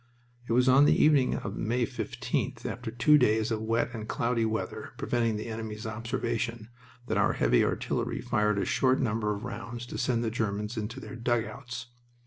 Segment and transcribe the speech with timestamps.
[0.49, 4.45] It was on the evening of May 15th, after two days of wet and cloudy
[4.45, 6.69] weather preventing the enemy's observation,
[7.05, 10.99] that our heavy artillery fired a short number of rounds to send the Germans into
[10.99, 11.85] their dugouts.